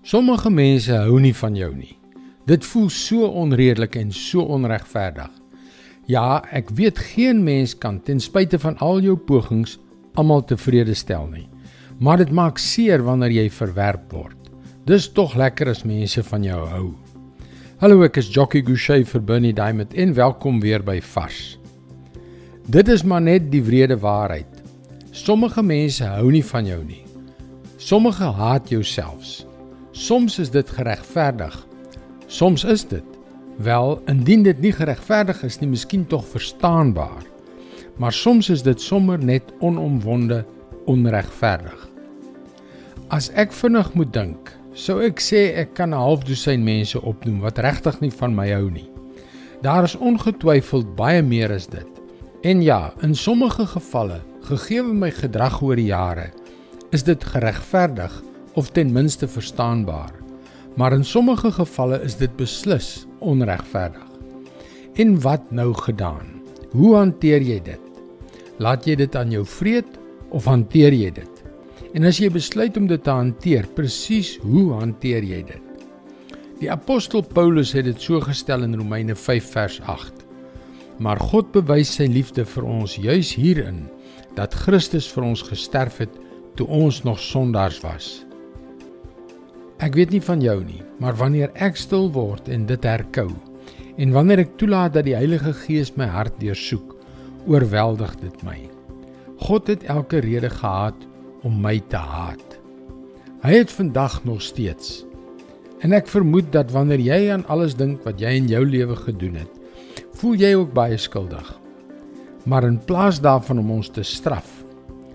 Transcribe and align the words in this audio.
Sommige 0.00 0.48
mense 0.48 0.94
hou 0.96 1.18
nie 1.20 1.34
van 1.36 1.56
jou 1.56 1.68
nie. 1.76 1.92
Dit 2.48 2.64
voel 2.64 2.86
so 2.88 3.26
onredelik 3.36 3.98
en 4.00 4.08
so 4.16 4.40
onregverdig. 4.48 5.28
Ja, 6.08 6.40
ek 6.56 6.70
weet 6.72 6.98
geen 7.12 7.42
mens 7.44 7.74
kan 7.76 7.98
ten 8.00 8.20
spyte 8.20 8.58
van 8.58 8.78
al 8.80 9.02
jou 9.04 9.18
pogings 9.18 9.76
almal 10.16 10.40
tevrede 10.48 10.96
stel 10.96 11.28
nie. 11.28 11.44
Maar 12.00 12.24
dit 12.24 12.32
maak 12.32 12.58
seer 12.58 13.04
wanneer 13.04 13.34
jy 13.42 13.50
verwerp 13.52 14.08
word. 14.16 14.48
Dis 14.88 15.10
tog 15.12 15.36
lekker 15.36 15.68
as 15.68 15.84
mense 15.84 16.24
van 16.30 16.48
jou 16.48 16.62
hou. 16.72 16.86
Hallo, 17.84 18.00
ek 18.08 18.16
is 18.24 18.32
Jockey 18.32 18.64
Gouchee 18.64 19.04
vir 19.04 19.20
Bernie 19.20 19.52
Diamond 19.52 19.92
en 19.92 20.16
welkom 20.16 20.62
weer 20.64 20.80
by 20.80 20.96
Vars. 21.12 21.58
Dit 22.64 22.88
is 22.88 23.04
maar 23.04 23.20
net 23.20 23.52
die 23.52 23.62
wrede 23.68 24.00
waarheid. 24.00 24.64
Sommige 25.12 25.60
mense 25.62 26.08
hou 26.08 26.32
nie 26.32 26.44
van 26.54 26.72
jou 26.72 26.80
nie. 26.88 27.04
Sommige 27.76 28.32
haat 28.40 28.72
jou 28.72 28.80
selfs. 28.80 29.42
Soms 29.90 30.38
is 30.38 30.50
dit 30.50 30.68
geregverdig. 30.70 31.66
Soms 32.26 32.64
is 32.64 32.84
dit 32.86 33.04
wel 33.60 34.02
indien 34.06 34.42
dit 34.42 34.60
nie 34.60 34.72
geregverdig 34.72 35.42
is 35.44 35.58
nie, 35.60 35.68
miskien 35.68 36.06
tog 36.06 36.24
verstaanbaar. 36.30 37.26
Maar 37.98 38.12
soms 38.12 38.48
is 38.48 38.62
dit 38.62 38.80
sommer 38.80 39.18
net 39.18 39.50
onomwonde 39.60 40.44
onregverdig. 40.86 41.88
As 43.10 43.28
ek 43.34 43.52
vinnig 43.52 43.90
moet 43.98 44.12
dink, 44.14 44.54
sou 44.72 45.00
ek 45.02 45.20
sê 45.20 45.50
ek 45.58 45.74
kan 45.74 45.90
'n 45.90 45.98
half 45.98 46.24
dosyn 46.24 46.64
mense 46.64 47.02
opnoem 47.02 47.40
wat 47.40 47.58
regtig 47.58 48.00
nie 48.00 48.12
van 48.12 48.34
my 48.34 48.48
hou 48.52 48.70
nie. 48.70 48.88
Daar 49.62 49.84
is 49.84 49.96
ongetwyfeld 49.96 50.94
baie 50.96 51.22
meer 51.22 51.52
as 51.52 51.66
dit. 51.66 51.88
En 52.42 52.62
ja, 52.62 52.94
in 53.02 53.14
sommige 53.14 53.66
gevalle, 53.66 54.20
gegee 54.42 54.82
my 54.82 55.10
gedrag 55.10 55.62
oor 55.62 55.76
die 55.76 55.90
jare, 55.90 56.30
is 56.90 57.02
dit 57.02 57.24
geregverdig 57.24 58.22
of 58.54 58.70
ten 58.70 58.92
minste 58.92 59.28
verstaanbaar. 59.28 60.12
Maar 60.76 60.92
in 60.92 61.04
sommige 61.04 61.52
gevalle 61.52 62.00
is 62.02 62.16
dit 62.16 62.36
beslis 62.36 63.06
onregverdig. 63.18 64.06
En 64.94 65.20
wat 65.20 65.50
nou 65.50 65.74
gedaan? 65.74 66.40
Hoe 66.70 66.94
hanteer 66.96 67.42
jy 67.42 67.58
dit? 67.62 67.80
Laat 68.58 68.86
jy 68.86 68.94
dit 69.00 69.16
aan 69.16 69.30
jou 69.30 69.44
vreet 69.46 69.98
of 70.30 70.44
hanteer 70.44 70.94
jy 70.94 71.10
dit? 71.10 71.42
En 71.94 72.06
as 72.06 72.20
jy 72.22 72.30
besluit 72.30 72.76
om 72.78 72.86
dit 72.86 73.02
te 73.02 73.10
hanteer, 73.10 73.66
presies 73.74 74.36
hoe 74.44 74.72
hanteer 74.78 75.26
jy 75.26 75.42
dit? 75.48 75.66
Die 76.60 76.70
apostel 76.70 77.24
Paulus 77.24 77.72
het 77.72 77.88
dit 77.88 78.02
so 78.02 78.20
gestel 78.20 78.66
in 78.66 78.76
Romeine 78.78 79.16
5 79.16 79.52
vers 79.56 79.80
8. 79.88 80.26
Maar 81.00 81.18
God 81.32 81.50
bewys 81.56 81.94
sy 81.96 82.06
liefde 82.12 82.44
vir 82.44 82.66
ons 82.68 82.98
juis 83.00 83.34
hierin 83.34 83.86
dat 84.36 84.54
Christus 84.54 85.08
vir 85.10 85.30
ons 85.32 85.42
gesterf 85.48 86.02
het 86.04 86.18
toe 86.60 86.68
ons 86.68 87.02
nog 87.08 87.18
sondaars 87.18 87.80
was. 87.82 88.10
Ek 89.80 89.94
weet 89.96 90.10
nie 90.12 90.20
van 90.20 90.42
jou 90.44 90.58
nie, 90.60 90.82
maar 91.00 91.16
wanneer 91.16 91.54
ek 91.56 91.78
stil 91.80 92.10
word 92.12 92.50
en 92.52 92.66
dit 92.68 92.82
herkou 92.84 93.30
en 94.00 94.10
wanneer 94.12 94.42
ek 94.42 94.50
toelaat 94.60 94.92
dat 94.92 95.06
die 95.06 95.14
Heilige 95.16 95.54
Gees 95.56 95.94
my 95.96 96.04
hart 96.08 96.34
deursoek, 96.40 96.92
oorweldig 97.48 98.12
dit 98.20 98.42
my. 98.44 98.58
God 99.40 99.70
het 99.72 99.86
elke 99.88 100.20
rede 100.20 100.50
gehad 100.52 101.06
om 101.48 101.56
my 101.64 101.78
te 101.92 102.00
haat. 102.00 102.58
Hy 103.40 103.54
het 103.56 103.72
vandag 103.72 104.18
nog 104.28 104.42
steeds. 104.44 105.06
En 105.80 105.96
ek 105.96 106.12
vermoed 106.12 106.50
dat 106.52 106.72
wanneer 106.76 107.00
jy 107.00 107.30
aan 107.32 107.46
alles 107.48 107.72
dink 107.76 108.04
wat 108.04 108.20
jy 108.20 108.34
in 108.36 108.50
jou 108.52 108.60
lewe 108.68 108.98
gedoen 109.00 109.38
het, 109.40 109.54
voel 110.20 110.36
jy 110.40 110.50
ook 110.60 110.74
baie 110.76 110.98
skuldig. 111.00 111.46
Maar 112.44 112.68
in 112.68 112.76
plaas 112.84 113.20
daarvan 113.24 113.64
om 113.64 113.72
ons 113.78 113.88
te 113.88 114.04
straf, 114.04 114.60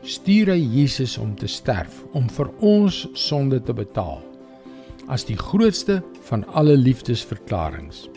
stuur 0.00 0.54
hy 0.54 0.62
Jesus 0.78 1.18
om 1.20 1.36
te 1.36 1.48
sterf, 1.48 2.00
om 2.16 2.24
vir 2.38 2.48
ons 2.64 3.02
sonde 3.20 3.60
te 3.60 3.76
betaal 3.76 4.24
as 5.12 5.24
die 5.26 5.38
grootste 5.38 6.00
van 6.28 6.44
alle 6.58 6.76
liefdesverklaringe. 6.76 8.10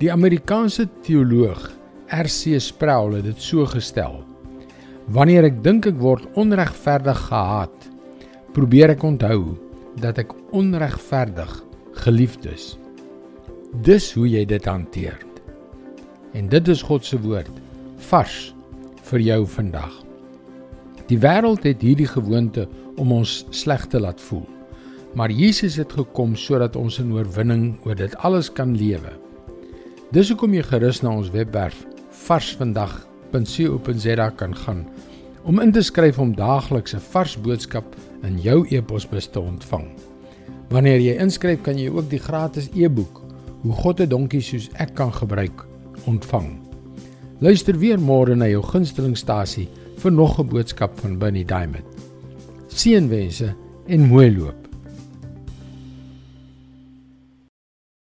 Die 0.00 0.10
Amerikaanse 0.12 0.88
teoloog 1.06 1.70
R.C. 2.12 2.58
Sproul 2.60 3.18
het 3.18 3.28
dit 3.30 3.40
so 3.40 3.66
gestel: 3.66 4.20
Wanneer 5.14 5.48
ek 5.48 5.62
dink 5.64 5.88
ek 5.88 5.98
word 6.00 6.26
onregverdig 6.38 7.26
gehaat, 7.28 7.88
probeer 8.52 8.92
ek 8.96 9.04
onthou 9.06 9.56
dat 10.00 10.18
ek 10.20 10.32
onregverdig 10.52 11.52
geliefd 12.04 12.48
is. 12.52 12.72
Dis 13.84 14.10
hoe 14.16 14.28
jy 14.28 14.44
dit 14.48 14.64
hanteer. 14.68 15.18
En 16.36 16.48
dit 16.48 16.68
is 16.68 16.82
God 16.84 17.04
se 17.04 17.18
woord 17.20 17.52
vars 18.08 18.52
vir 19.08 19.24
jou 19.24 19.42
vandag. 19.54 19.92
Die 21.08 21.20
wêreld 21.20 21.64
het 21.68 21.82
hierdie 21.84 22.08
gewoonte 22.08 22.66
om 23.00 23.12
ons 23.12 23.42
sleg 23.52 23.84
te 23.92 24.00
laat 24.00 24.20
voel. 24.20 24.46
Maar 25.14 25.30
Jesus 25.30 25.76
het 25.76 25.92
gekom 25.92 26.36
sodat 26.36 26.76
ons 26.76 26.98
in 26.98 27.12
oorwinning 27.12 27.78
oor 27.84 27.94
dit 27.94 28.16
alles 28.16 28.52
kan 28.52 28.76
lewe. 28.76 29.12
Dis 30.12 30.28
hoekom 30.28 30.54
jy 30.54 30.62
gerus 30.62 31.02
na 31.02 31.16
ons 31.16 31.30
webwerf 31.30 31.86
varsvandag.co.za 32.26 34.30
kan 34.36 34.56
gaan 34.56 34.86
om 35.44 35.60
in 35.60 35.72
te 35.72 35.82
skryf 35.82 36.18
om 36.18 36.36
daagliks 36.36 36.94
'n 36.94 37.00
vars 37.12 37.36
boodskap 37.36 37.96
in 38.22 38.38
jou 38.38 38.66
e-posbus 38.70 39.26
te 39.26 39.40
ontvang. 39.40 39.88
Wanneer 40.68 41.00
jy 41.00 41.16
inskryf, 41.18 41.62
kan 41.62 41.78
jy 41.78 41.90
ook 41.90 42.10
die 42.10 42.18
gratis 42.18 42.68
e-boek 42.74 43.22
Hoe 43.62 43.72
God 43.72 44.00
'n 44.00 44.08
donkie 44.08 44.40
soos 44.40 44.70
ek 44.74 44.94
kan 44.94 45.12
gebruik 45.12 45.66
ontvang. 46.04 46.58
Luister 47.38 47.78
weer 47.78 47.98
môre 47.98 48.34
na 48.34 48.46
jou 48.46 48.62
gunstelingstasie 48.62 49.68
vir 49.96 50.12
nog 50.12 50.38
'n 50.38 50.48
boodskap 50.48 51.00
van 51.00 51.18
Bernie 51.18 51.44
Diamond. 51.44 51.84
Seënwense 52.66 53.54
en 53.86 54.08
mooi 54.08 54.36
loop. 54.36 54.61